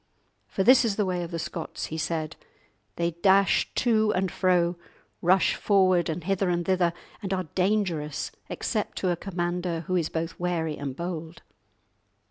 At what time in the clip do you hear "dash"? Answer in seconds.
3.21-3.71